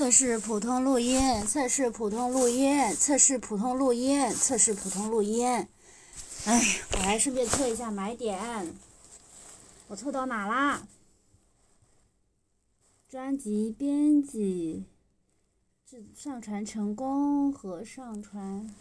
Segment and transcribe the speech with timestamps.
[0.00, 5.46] 测试普通录音，测试普通录音，测试普通录音，测试普通录音。
[6.46, 8.74] 哎，我还顺便测一下买点，
[9.88, 10.88] 我测到哪啦？
[13.10, 14.86] 专辑编辑，
[15.84, 18.74] 制上传成功和上传。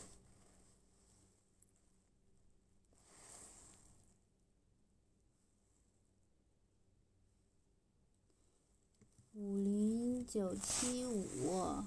[9.33, 11.83] 五零九七五，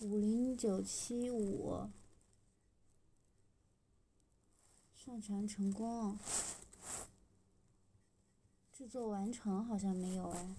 [0.00, 1.90] 五零九七五，
[4.96, 6.18] 上传成功，
[8.72, 10.56] 制作完成好像没有哎。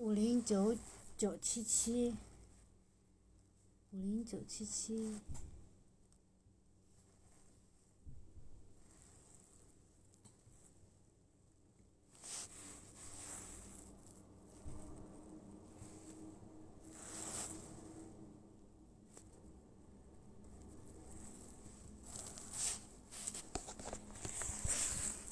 [0.00, 0.74] 五零九
[1.18, 2.16] 九七七，
[3.90, 5.20] 五零九七七。